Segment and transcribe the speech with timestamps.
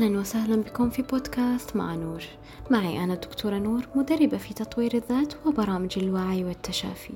[0.00, 2.24] أهلا وسهلا بكم في بودكاست مع نور.
[2.70, 7.12] معي أنا الدكتورة نور مدربة في تطوير الذات وبرامج الوعي والتشافي.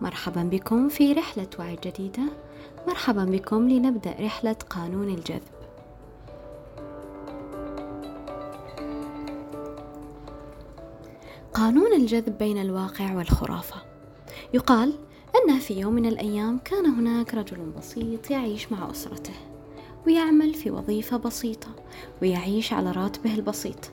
[0.00, 2.22] مرحبا بكم في رحلة وعي جديدة.
[2.88, 5.42] مرحبا بكم لنبدأ رحلة قانون الجذب.
[11.54, 13.82] قانون الجذب بين الواقع والخرافة.
[14.54, 14.94] يقال
[15.36, 19.51] أن في يوم من الأيام كان هناك رجل بسيط يعيش مع أسرته.
[20.06, 21.68] ويعمل في وظيفة بسيطة
[22.22, 23.90] ويعيش على راتبه البسيط.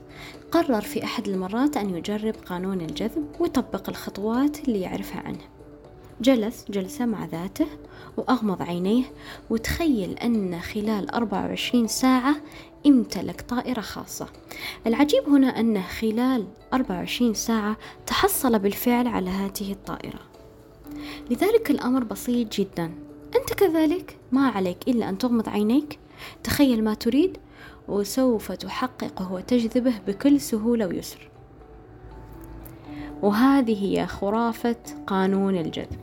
[0.52, 5.42] قرر في أحد المرات أن يجرب قانون الجذب ويطبق الخطوات اللي يعرفها عنه.
[6.22, 7.68] جلس جلسة مع ذاته
[8.18, 9.04] وأغمض عينيه
[9.50, 12.36] وتخيل أن خلال 24 ساعة
[12.88, 14.28] امتلك طائرة خاصة.
[14.88, 20.20] العجيب هنا أنه خلال 24 ساعة تحصل بالفعل على هذه الطائرة.
[21.30, 23.09] لذلك الأمر بسيط جدا.
[23.36, 26.00] أنت كذلك؟ ما عليك إلا أن تغمض عينيك.
[26.44, 27.38] تخيل ما تريد
[27.88, 31.30] وسوف تحققه وتجذبه بكل سهولة ويسر.
[33.22, 34.76] وهذه هي خرافة
[35.08, 36.00] قانون الجذب.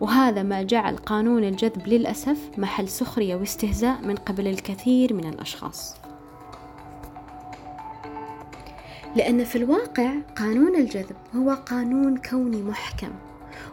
[0.00, 5.96] وهذا ما جعل قانون الجذب للأسف محل سخرية واستهزاء من قبل الكثير من الأشخاص.
[9.16, 13.10] لأن في الواقع قانون الجذب هو قانون كوني محكم.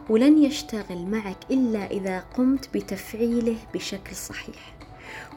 [0.08, 4.76] ولن يشتغل معك إلا إذا قمت بتفعيله بشكل صحيح.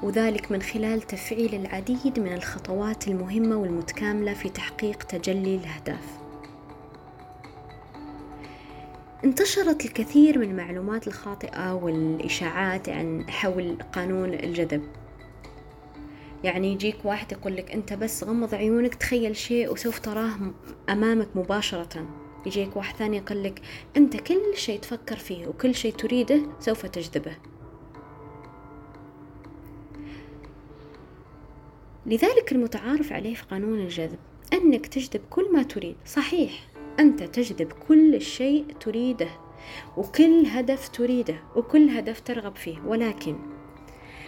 [0.04, 6.20] وذلك من خلال تفعيل العديد من الخطوات المهمة والمتكاملة في تحقيق تجلي الأهداف.
[9.24, 14.84] انتشرت الكثير من المعلومات الخاطئة والإشاعات عن حول قانون الجذب.
[16.44, 20.38] يعني يجيك واحد يقول لك أنت بس غمض عيونك تخيل شيء وسوف تراه
[20.90, 22.06] أمامك مباشرة.
[22.46, 23.62] يجيك واحد ثاني يقول لك
[23.98, 27.36] أنت كل شيء تفكر فيه وكل شيء تريده سوف تجذبه.
[32.06, 34.20] لذلك المتعارف عليه في قانون الجذب
[34.54, 35.96] أنك تجذب كل ما تريد.
[36.06, 36.68] صحيح
[37.00, 39.30] أنت تجذب كل شيء تريده
[39.98, 43.36] وكل هدف تريده وكل هدف ترغب فيه ولكن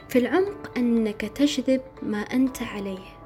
[0.09, 3.22] في العمق أنك تجذب ما أنت عليه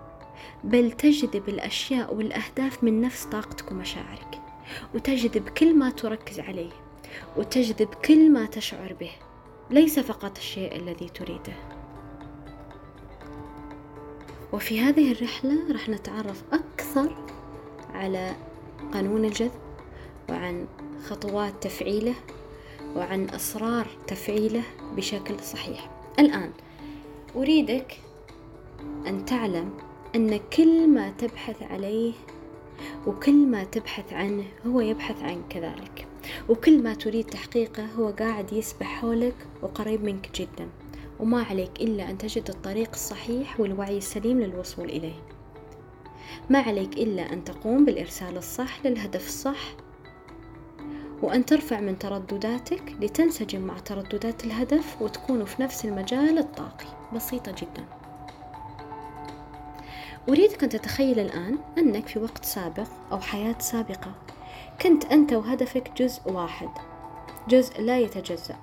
[0.63, 4.44] بل تجذب الأشياء والأهداف من نفس طاقتك ومشاعرك.
[4.95, 6.71] وتجذب كل ما تركز عليه
[7.37, 9.11] وتجذب كل ما تشعر به
[9.69, 11.53] ليس فقط الشيء الذي تريده.
[14.53, 17.15] وفي هذه الرحلة رح نتعرف أكثر
[17.93, 18.35] على
[18.93, 19.51] قانون الجذب
[20.29, 20.67] وعن
[21.09, 22.15] خطوات تفعيله
[22.95, 24.63] وعن أسرار تفعيله
[24.95, 25.89] بشكل صحيح.
[26.19, 26.51] الآن
[27.35, 27.99] أريدك
[29.07, 29.73] أن تعلم
[30.15, 32.13] أن كل ما تبحث عليه
[33.07, 36.07] وكل ما تبحث عنه هو يبحث عنك كذلك.
[36.49, 40.69] وكل ما تريد تحقيقه هو قاعد يسبح حولك وقريب منك جدا.
[41.19, 45.21] وما عليك إلا أن تجد الطريق الصحيح والوعي السليم للوصول إليه.
[46.49, 49.75] ما عليك إلا أن تقوم بالإرسال الصح للهدف الصح.
[51.21, 56.85] وأن ترفع من تردداتك لتنسجم مع ترددات الهدف وتكونوا في نفس المجال الطاقي.
[57.15, 58.04] بسيطة جدا.
[60.29, 64.11] أريدك أن تتخيل الآن أنك في وقت سابق أو حياة سابقة.
[64.81, 66.69] كنت أنت وهدفك جزء واحد
[67.47, 68.55] جزء لا يتجزأ.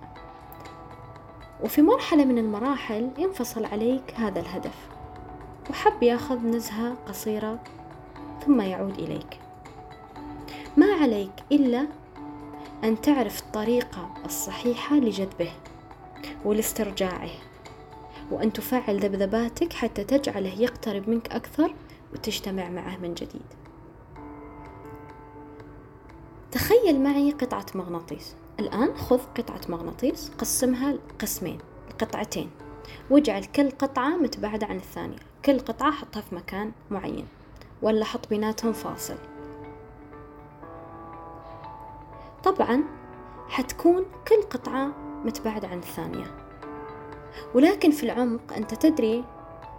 [1.65, 4.89] وفي مرحلة من المراحل ينفصل عليك هذا الهدف.
[5.71, 7.59] وحب ياخذ نزهة قصيرة
[8.47, 9.41] ثم يعود إليك.
[10.77, 11.87] ما عليك إلا
[12.85, 15.53] أن تعرف الطريقة الصحيحة لجذبه
[16.45, 17.52] ولإسترجاعه.
[18.33, 21.75] وأن تفعل ذبذباتك حتى تجعله يقترب منك أكثر
[22.13, 23.47] وتجتمع معه من جديد.
[26.53, 28.35] تخيل معي قطعة مغناطيس.
[28.61, 31.59] الآن خذ قطعة مغناطيس قسمها قسمين
[32.01, 32.51] قطعتين.
[33.11, 35.19] واجعل كل قطعة متباعدة عن الثانية.
[35.45, 37.27] كل قطعة حطها في مكان معين.
[37.83, 39.17] ولا حط بيناتهم فاصل.
[42.45, 42.85] طبعا
[43.49, 44.93] حتكون كل قطعة
[45.25, 46.42] متباعدة عن الثانية.
[47.55, 49.25] ولكن في العمق أنت تدري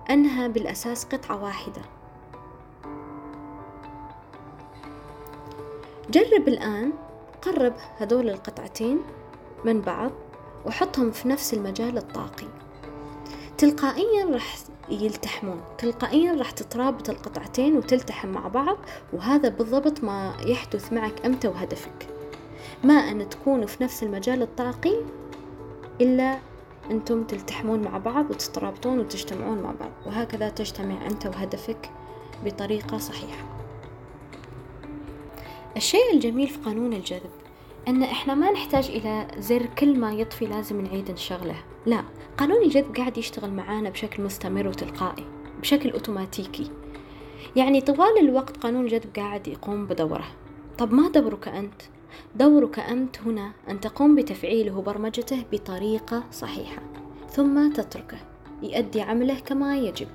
[0.10, 1.82] أنها بالأساس قطعة واحدة.
[6.10, 6.94] جرب الآن
[7.42, 9.00] قرب هذول القطعتين
[9.66, 10.12] من بعض
[10.66, 12.48] وحطهم في نفس المجال الطاقي.
[13.58, 14.56] تلقائيا راح
[14.90, 18.78] يلتحمون تلقائيا راح تترابط القطعتين وتلتحم مع بعض
[19.14, 22.08] وهذا بالضبط ما يحدث معك أنت وهدفك.
[22.84, 24.96] ما أن تكونوا في نفس المجال الطاقي
[26.02, 26.40] إلا
[26.92, 31.90] أنتم تلتحمون مع بعض وتترابطون وتجتمعون مع بعض وهكذا تجتمع أنت وهدفك
[32.46, 33.46] بطريقة صحيحة.
[35.78, 37.30] الشيء الجميل في قانون الجذب
[37.88, 41.56] أن إحنا ما نحتاج إلى زر كل ما يطفي لازم نعيد نشغله.
[41.86, 42.04] لا
[42.38, 45.26] قانون الجذب قاعد يشتغل معانا بشكل مستمر وتلقائي
[45.62, 46.72] بشكل أوتوماتيكي.
[47.56, 50.28] يعني طوال الوقت قانون الجذب قاعد يقوم بدوره.
[50.78, 51.82] طب ما دورك أنت؟
[52.36, 56.82] دورك أنت هنا أن تقوم بتفعيله وبرمجته بطريقة صحيحة
[57.30, 58.18] ثم تتركه
[58.64, 60.08] يؤدي عمله كما يجب.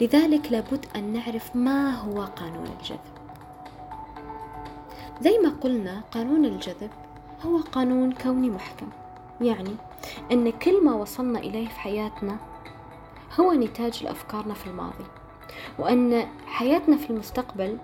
[0.00, 3.14] لذلك لابد أن نعرف ما هو قانون الجذب.
[5.20, 6.90] زي ما قلنا قانون الجذب
[7.42, 8.88] هو قانون كوني محكم
[9.40, 9.76] يعني
[10.32, 12.36] أن كل ما وصلنا إليه في حياتنا
[13.40, 15.04] هو نتاج لأفكارنا في الماضي.
[15.78, 17.78] وأن حياتنا في المستقبل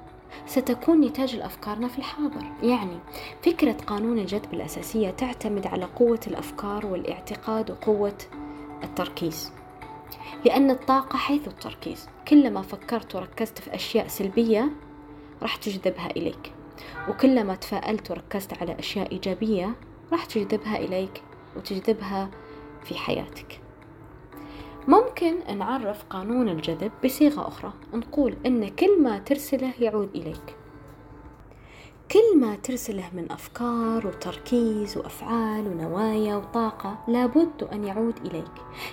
[0.47, 2.45] ستكون نتاج لأفكارنا في الحاضر.
[2.63, 2.99] يعني
[3.43, 8.19] فكرة قانون الجذب الأساسية تعتمد على قوة الأفكار والاعتقاد وقوة
[8.85, 9.53] التركيز.
[10.45, 12.09] لأن الطاقة حيث التركيز.
[12.29, 14.71] كلما فكرت وركزت في أشياء سلبية
[15.43, 16.53] راح تجذبها إليك.
[17.09, 19.75] وكلما تفائلت وركزت على أشياء إيجابية
[20.13, 21.23] راح تجذبها إليك
[21.57, 22.31] وتجذبها
[22.85, 23.61] في حياتك.
[24.91, 27.73] ممكن نعرف قانون الجذب بصيغة أخرى.
[27.95, 30.57] نقول أن كل ما ترسله يعود إليك.
[32.13, 38.53] كل ما ترسله من أفكار وتركيز وأفعال ونوايا وطاقة لابد أن يعود إليك.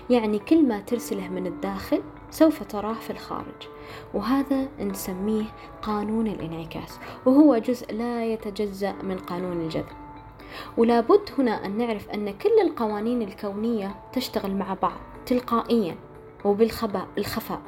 [0.09, 2.01] يعني كل ما ترسله من الداخل
[2.31, 3.67] سوف تراه في الخارج.
[4.13, 5.45] وهذا نسميه
[5.81, 6.99] قانون الانعكاس.
[7.25, 9.85] وهو جزء لا يتجزأ من قانون الجذب.
[10.77, 15.16] ولابد هنا أن نعرف أن كل القوانين الكونية تشتغل مع بعض.
[15.27, 15.95] تلقائيا
[16.45, 17.61] وبالخباء الخفاء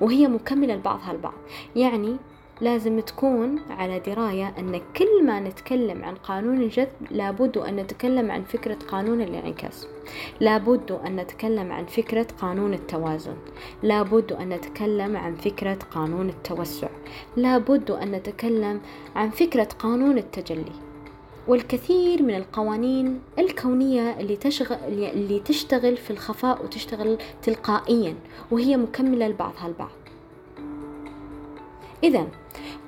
[0.00, 1.34] وهي مكملة لبعضها البعض
[1.76, 2.16] يعني
[2.60, 8.42] لازم تكون على دراية أن كل ما نتكلم عن قانون الجذب لابد أن نتكلم عن
[8.42, 9.88] فكرة قانون الانعكاس.
[10.40, 13.36] لابد أن نتكلم عن فكرة قانون التوازن.
[13.82, 16.88] لابد أن نتكلم عن فكرة قانون التوسع.
[17.36, 18.80] لابد أن نتكلم
[19.16, 20.72] عن فكرة قانون التجلي.
[21.48, 28.14] والكثير من القوانين الكونية اللي تشغل اللي تشتغل في الخفاء وتشتغل تلقائيا
[28.50, 29.90] وهي مكملة لبعضها البعض.
[32.04, 32.26] إذا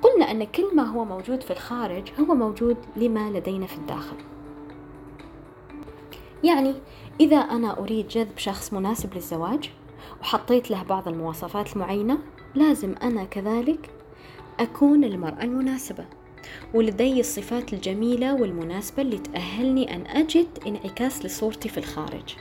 [0.01, 4.17] قلنا أن كل ما هو موجود في الخارج هو موجود لما لدينا في الداخل.
[6.43, 6.73] يعني
[7.19, 9.71] إذا أنا أريد جذب شخص مناسب للزواج
[10.21, 12.17] وحطيت له بعض المواصفات المعينة
[12.55, 13.89] لازم أنا كذلك
[14.59, 16.05] أكون المرأة المناسبة
[16.73, 22.35] ولدي الصفات الجميلة والمناسبة اللي تأهلني أن أجد انعكاس لصورتي في الخارج.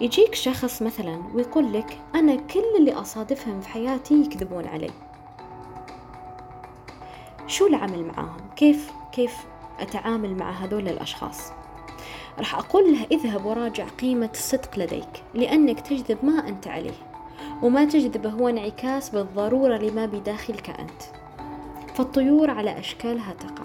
[0.00, 4.90] يجيك شخص مثلا ويقول لك أنا كل اللي أصادفهم في حياتي يكذبون علي.
[7.46, 9.34] شو العمل معاهم؟ كيف كيف
[9.80, 11.52] أتعامل مع هذول الأشخاص؟
[12.38, 17.13] راح أقول له اذهب وراجع قيمة الصدق لديك لأنك تجذب ما أنت عليه.
[17.64, 21.02] وما تجذبه هو انعكاس بالضرورة لما بداخلك أنت.
[21.94, 23.64] فالطيور على أشكالها تقع.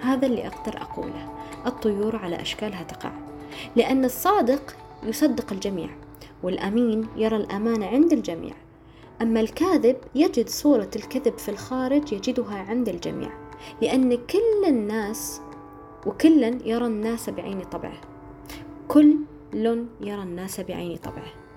[0.00, 1.28] هذا اللي أقدر أقوله.
[1.66, 3.10] الطيور على أشكالها تقع.
[3.76, 5.88] لأن الصادق يصدق الجميع
[6.42, 8.54] والأمين يرى الأمانة عند الجميع.
[9.22, 13.30] أما الكاذب يجد صورة الكذب في الخارج يجدها عند الجميع.
[13.82, 15.40] لأن كل الناس
[16.06, 18.00] وكلا يرى الناس بعين طبعه.
[18.88, 19.16] كل
[20.00, 21.47] يرى الناس بعين طبعه.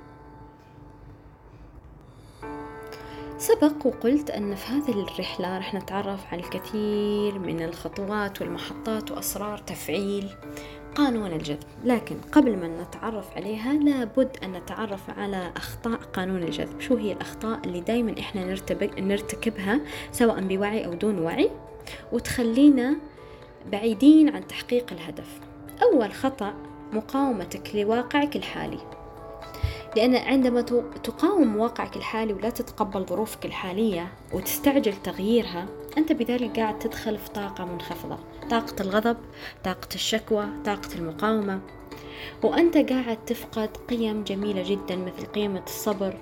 [3.42, 10.30] سبق وقلت أن في هذه الرحلة رح نتعرف على الكثير من الخطوات والمحطات وأسرار تفعيل
[10.96, 11.64] قانون الجذب.
[11.84, 16.82] لكن قبل ما نتعرف عليها لابد أن نتعرف على أخطاء قانون الجذب.
[16.82, 18.56] شو هي الأخطاء اللي دايما إحنا
[19.00, 19.82] نرتكبها
[20.12, 21.52] سواء بوعي أو دون وعي؟
[22.12, 22.96] وتخلينا
[23.72, 25.40] بعيدين عن تحقيق الهدف.
[25.84, 26.54] أول خطأ
[26.94, 28.80] مقاومتك لواقعك الحالي.
[29.96, 30.62] لأن عندما
[31.04, 35.66] تقاوم واقعك الحالي ولا تتقبل ظروفك الحالية وتستعجل تغييرها
[35.98, 38.18] أنت بذلك قاعد تدخل في طاقة منخفضة
[38.50, 39.18] طاقة الغضب
[39.64, 41.60] طاقة الشكوى طاقة المقاومة.
[42.44, 46.18] وأنت قاعد تفقد قيم جميلة جدا مثل قيمة الصبر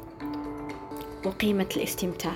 [1.25, 2.33] وقيمة الاستمتاع.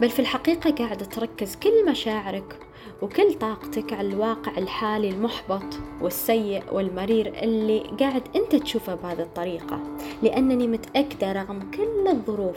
[0.00, 2.65] بل في الحقيقة قاعدة تركز كل مشاعرك
[3.02, 5.64] وكل طاقتك على الواقع الحالي المحبط
[6.00, 9.80] والسيء والمرير اللي قاعد أنت تشوفه بهذه الطريقة.
[10.22, 12.56] لأنني متأكدة رغم كل الظروف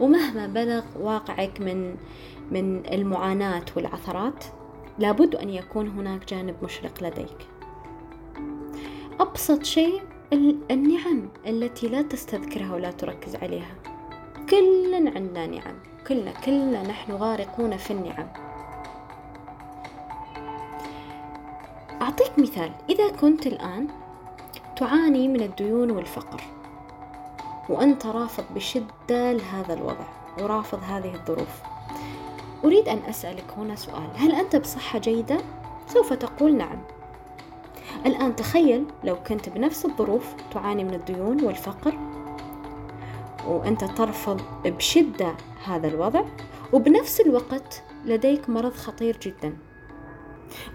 [0.00, 1.96] ومهما بلغ واقعك من
[2.50, 4.44] من المعاناة والعثرات
[4.98, 7.46] لابد أن يكون هناك جانب مشرق لديك.
[9.20, 10.02] أبسط شيء
[10.70, 13.74] النعم التي لا تستذكرها ولا تركز عليها.
[14.50, 15.74] كلنا عندنا نعم.
[16.08, 18.49] كلنا كلنا نحن غارقون في النعم.
[22.10, 22.72] أعطيك مثال.
[22.88, 23.88] إذا كنت الآن
[24.76, 26.42] تعاني من الديون والفقر
[27.68, 30.04] وأنت رافض بشدة لهذا الوضع
[30.40, 31.62] ورافض هذه الظروف
[32.64, 34.10] أريد أن أسألك هنا سؤال.
[34.16, 35.38] هل أنت بصحة جيدة؟
[35.86, 36.78] سوف تقول نعم.
[38.06, 41.94] الآن تخيل لو كنت بنفس الظروف تعاني من الديون والفقر
[43.46, 46.24] وأنت ترفض بشدة هذا الوضع
[46.72, 49.69] وبنفس الوقت لديك مرض خطير جدا.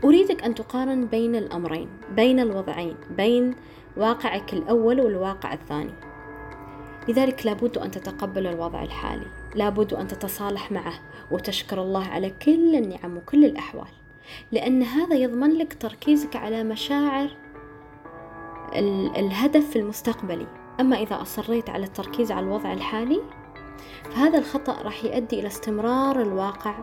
[0.04, 3.56] أريدك أن تقارن بين الأمرين بين الوضعين بين
[3.98, 5.94] واقعك الأول والواقع الثاني.
[7.08, 10.94] لذلك لابد أن تتقبل الوضع الحالي لابد أن تتصالح معه
[11.32, 13.88] وتشكر الله على كل النعم وكل الأحوال
[14.52, 17.30] لأن هذا يضمن لك تركيزك على مشاعر
[19.18, 20.48] الهدف المستقبلي.
[20.80, 23.22] أما إذا أصريت على التركيز على الوضع الحالي
[24.04, 26.76] فهذا الخطأ راح يؤدي إلى استمرار الواقع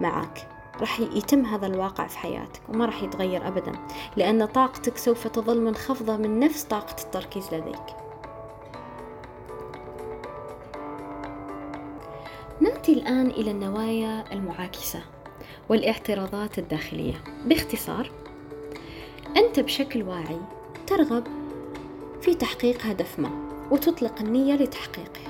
[0.00, 0.48] معك.
[0.80, 3.72] راح يتم هذا الواقع في حياتك وما راح يتغير أبدا
[4.16, 8.04] لأن طاقتك سوف تظل منخفضة من نفس طاقة التركيز لديك.
[12.60, 15.00] نأتي الآن إلى النوايا المعاكسة
[15.68, 17.24] والاعتراضات الداخلية.
[17.44, 18.10] باختصار
[19.36, 20.40] أنت بشكل واعي
[20.86, 21.24] ترغب
[22.22, 23.30] في تحقيق هدف ما
[23.70, 25.20] وتطلق النية لتحقيقه.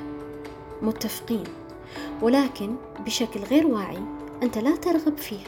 [0.82, 1.44] متفقين
[2.22, 5.40] ولكن بشكل غير واعي أنت لا ترغب فيه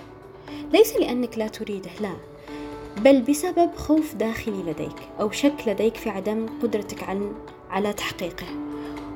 [0.72, 2.12] ليس لأنك لا تريده لا.
[2.96, 7.32] بل بسبب خوف داخلي لديك أو شك لديك في عدم قدرتك عن
[7.70, 8.46] على تحقيقه.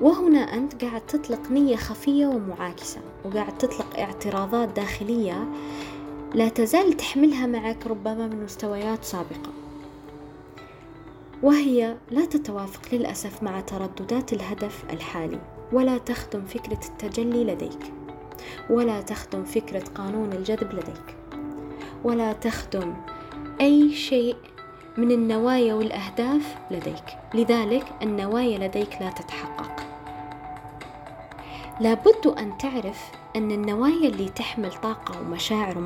[0.00, 5.48] وهنا أنت قاعد تطلق نية خفية ومعاكسة وقاعد تطلق اعتراضات داخلية
[6.34, 9.50] لا تزال تحملها معك ربما من مستويات سابقة.
[11.42, 15.40] وهي لا تتوافق للأسف مع ترددات الهدف الحالي
[15.72, 17.92] ولا تخدم فكرة التجلي لديك.
[18.70, 21.16] ولا تخدم فكرة قانون الجذب لديك.
[22.04, 22.94] ولا تخدم
[23.60, 24.36] أي شيء
[24.96, 27.04] من النوايا والأهداف لديك.
[27.34, 29.86] لذلك النوايا لديك لا تتحقق.
[31.80, 35.78] لابد أن تعرف أن النوايا اللي تحمل طاقة ومشاعر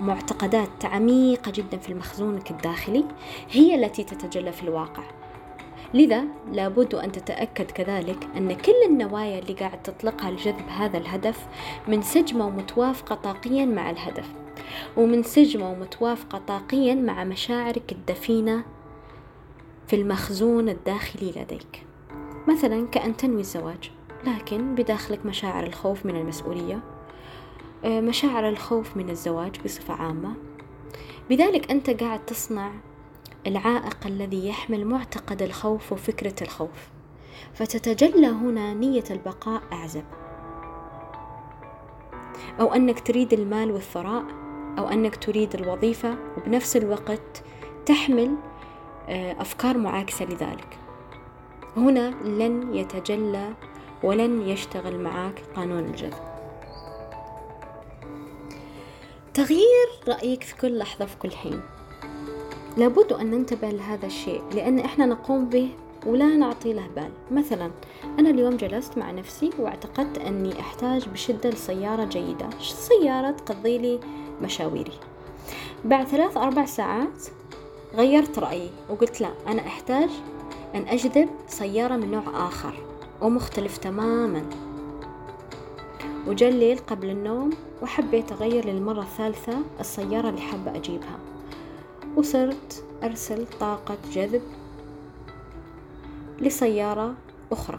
[0.00, 3.04] ومعتقدات عميقة جدا في مخزونك الداخلي
[3.50, 5.02] هي التي تتجلى في الواقع.
[5.96, 11.46] لذا لابد أن تتأكد كذلك أن كل النوايا اللي قاعد تطلقها لجذب هذا الهدف
[11.88, 14.28] منسجمة ومتوافقة طاقيا مع الهدف
[14.96, 18.64] ومنسجمة ومتوافقة طاقيا مع مشاعرك الدفينة
[19.86, 21.86] في المخزون الداخلي لديك.
[22.48, 23.90] مثلا كأن تنوي الزواج
[24.26, 26.80] لكن بداخلك مشاعر الخوف من المسؤولية
[27.84, 30.34] آه، مشاعر الخوف من الزواج بصفة عامة.
[31.30, 32.70] بذلك أنت قاعد تصنع
[33.46, 36.88] العائق الذي يحمل معتقد الخوف وفكرة الخوف.
[37.54, 40.04] فتتجلى هنا نية البقاء أعزب.
[42.60, 44.24] أو أنك تريد المال والثراء
[44.78, 47.42] أو أنك تريد الوظيفة وبنفس الوقت
[47.86, 48.36] تحمل
[49.08, 50.78] آه، أفكار معاكسة لذلك.
[51.76, 53.54] هنا لن يتجلى
[54.02, 56.36] ولن يشتغل معاك قانون الجذب.
[59.34, 61.60] تغيير رأيك في كل لحظة في كل حين.
[62.76, 65.68] لابد أن ننتبه لهذا الشيء لأن إحنا نقوم به
[66.06, 67.10] ولا نعطي له بال.
[67.30, 67.70] مثلا
[68.18, 74.00] أنا اليوم جلست مع نفسي واعتقدت أني أحتاج بشدة لسيارة جيدة سيارة تقضي لي
[74.42, 74.92] مشاويري.
[75.84, 77.22] بعد ثلاث أربع ساعات
[77.94, 80.10] غيرت رأيي وقلت لا أنا أحتاج
[80.74, 82.74] أن أجذب سيارة من نوع آخر
[83.22, 84.42] ومختلف تماما.
[86.26, 87.50] وجا الليل قبل النوم
[87.82, 91.18] وحبيت أغير للمرة الثالثة السيارة اللي حابة أجيبها.
[92.16, 94.42] وصرت أرسل طاقة جذب
[96.40, 97.14] لسيارة
[97.52, 97.78] أخرى.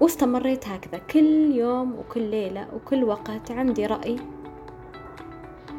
[0.00, 4.16] واستمريت هكذا كل يوم وكل ليلة وكل وقت عندي رأي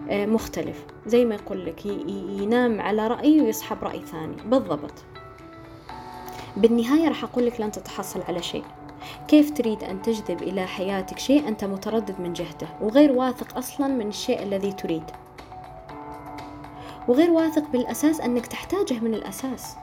[0.09, 0.85] آه، مختلف.
[1.05, 4.35] زي ما يقول لك ينام على رأي ويصحى برأي ثاني.
[4.45, 4.93] بالضبط.
[6.57, 8.63] بالنهاية راح أقول لك لن تتحصل على شيء.
[9.27, 14.07] كيف تريد أن تجذب إلى حياتك شيء أنت متردد من جهته وغير واثق أصلا من
[14.07, 15.03] الشيء الذي تريد.
[17.07, 19.75] وغير واثق بالأساس أنك تحتاجه من الأساس.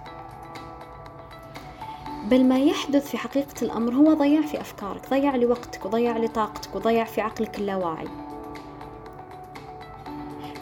[2.30, 7.04] بل ما يحدث في حقيقة الأمر هو ضياع في أفكارك ضيع لوقتك وضيع لطاقتك وضيع
[7.04, 8.08] في عقلك اللاواعي.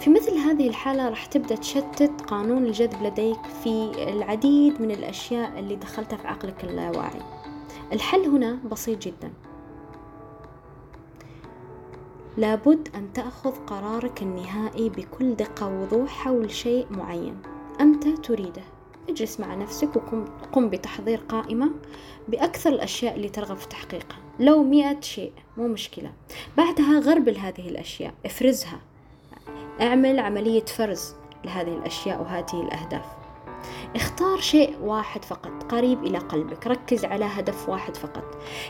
[0.00, 5.76] في مثل هذه الحالة راح تبدأ تشتت قانون الجذب لديك في العديد من الأشياء اللي
[5.76, 7.20] دخلتها في عقلك اللاواعي.
[7.92, 9.32] الحل هنا بسيط جدا.
[12.38, 17.36] لابد أن تأخذ قرارك النهائي بكل دقة ووضوح حول شيء معين.
[17.80, 18.62] أنت تريده.
[19.08, 21.70] اجلس مع نفسك وقم بتحضير قائمة
[22.28, 24.18] بأكثر الأشياء اللي ترغب في تحقيقها.
[24.40, 26.12] لو مئة شيء مو مشكلة.
[26.56, 28.14] بعدها غربل هذه الأشياء.
[28.26, 28.80] افرزها.
[29.80, 31.14] اعمل عملية فرز
[31.44, 33.17] لهذه الأشياء وهذه الأهداف.
[33.96, 38.24] اختار شيء واحد فقط قريب إلى قلبك ركز على هدف واحد فقط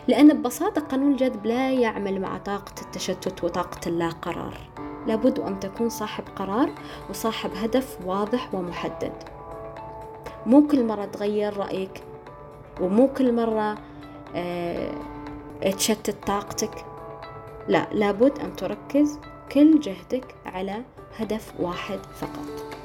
[0.08, 4.58] لأن ببساطة قانون الجذب لا يعمل مع طاقة التشتت وطاقة اللا قرار
[5.06, 6.70] لابد أن تكون صاحب قرار
[7.10, 9.12] وصاحب هدف واضح ومحدد.
[10.46, 12.02] مو كل مرة تغير رأيك
[12.80, 13.78] ومو كل مرة
[14.34, 14.90] آه،
[15.76, 16.84] تشتت طاقتك.
[17.68, 19.18] لا لابد أن تركز
[19.52, 20.82] كل جهدك على
[21.16, 22.78] هدف واحد فقط.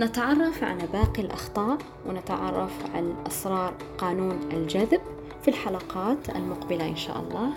[0.00, 5.00] نتعرف على باقي الأخطاء ونتعرف على أسرار قانون الجذب
[5.42, 7.50] في الحلقات المقبلة إن شاء الله.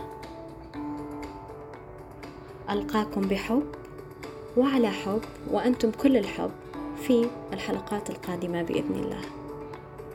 [2.69, 3.63] ألقاكم بحب
[4.57, 6.51] وعلى حب وأنتم كل الحب
[7.01, 9.44] في الحلقات القادمة بإذن الله.